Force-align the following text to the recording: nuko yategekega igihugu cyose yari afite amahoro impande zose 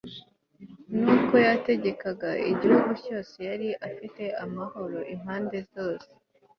nuko 0.99 1.33
yategekega 1.47 2.29
igihugu 2.51 2.89
cyose 3.03 3.35
yari 3.49 3.69
afite 3.87 4.23
amahoro 4.43 4.99
impande 5.13 5.57
zose 5.73 6.09